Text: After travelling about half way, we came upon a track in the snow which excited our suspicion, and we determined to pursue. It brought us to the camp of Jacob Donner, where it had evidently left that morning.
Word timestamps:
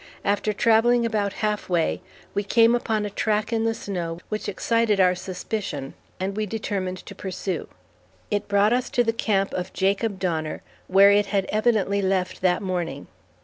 After 0.25 0.51
travelling 0.51 1.05
about 1.05 1.31
half 1.45 1.69
way, 1.69 2.01
we 2.33 2.41
came 2.43 2.73
upon 2.73 3.05
a 3.05 3.11
track 3.11 3.53
in 3.53 3.65
the 3.65 3.75
snow 3.75 4.17
which 4.29 4.49
excited 4.49 4.99
our 4.99 5.13
suspicion, 5.13 5.93
and 6.19 6.35
we 6.35 6.47
determined 6.47 6.97
to 7.05 7.13
pursue. 7.13 7.67
It 8.31 8.47
brought 8.47 8.73
us 8.73 8.89
to 8.89 9.03
the 9.03 9.13
camp 9.13 9.53
of 9.53 9.73
Jacob 9.73 10.17
Donner, 10.17 10.63
where 10.87 11.11
it 11.11 11.27
had 11.27 11.45
evidently 11.51 12.01
left 12.01 12.41
that 12.41 12.63
morning. 12.63 13.09